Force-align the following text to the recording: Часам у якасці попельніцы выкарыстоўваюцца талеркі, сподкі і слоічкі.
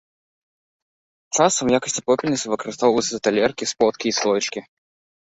Часам 1.43 1.65
у 1.73 1.75
якасці 1.79 2.01
попельніцы 2.07 2.45
выкарыстоўваюцца 2.53 3.19
талеркі, 3.27 3.69
сподкі 3.73 4.05
і 4.13 4.15
слоічкі. 4.21 4.59